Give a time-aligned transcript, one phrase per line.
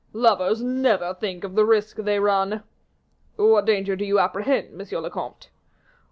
[0.13, 2.63] "Lovers never think of the risk they run."
[3.35, 5.49] "What danger do you apprehend, monsieur le comte?"